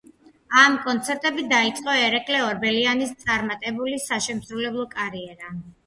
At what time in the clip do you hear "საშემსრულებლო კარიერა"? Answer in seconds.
4.11-5.59